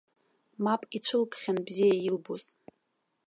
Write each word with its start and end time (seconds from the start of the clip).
Мап 0.63 0.81
ицәылкхьан 0.97 1.57
бзиа 1.65 1.95
илбоз. 2.07 2.45